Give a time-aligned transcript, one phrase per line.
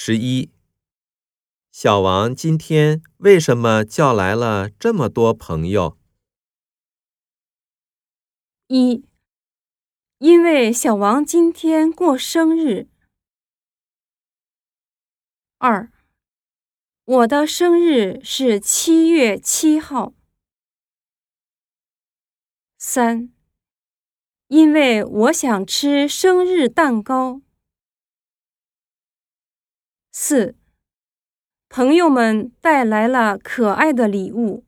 [0.00, 0.52] 十一，
[1.72, 5.98] 小王今天为什么叫来了这么多朋友？
[8.68, 9.04] 一，
[10.18, 12.88] 因为小王今天过生日。
[15.58, 15.90] 二，
[17.04, 20.14] 我的生日是七月七号。
[22.78, 23.32] 三，
[24.46, 27.42] 因为我想吃生日蛋糕。
[30.20, 30.56] 四，
[31.68, 34.64] 朋友们带来了可爱的礼物。